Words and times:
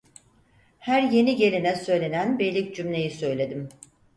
Her 0.79 1.01
yeni 1.01 1.35
gelene 1.37 1.75
söylenen 1.75 2.39
beylik 2.39 2.75
cümleyi 2.75 3.11
söyledim. 3.11 3.69